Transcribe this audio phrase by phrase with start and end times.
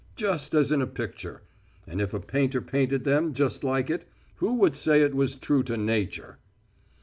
[0.15, 1.43] Just as in a picture.
[1.85, 5.61] And if a painter painted them just like it, who would say it was true
[5.65, 6.39] to Nature?"